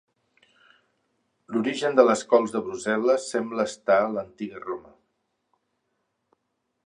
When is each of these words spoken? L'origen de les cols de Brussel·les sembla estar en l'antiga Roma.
L'origen 1.55 1.99
de 1.99 2.05
les 2.07 2.23
cols 2.31 2.55
de 2.55 2.63
Brussel·les 2.69 3.29
sembla 3.35 3.67
estar 3.73 3.99
en 4.07 4.17
l'antiga 4.17 4.63
Roma. 4.69 4.95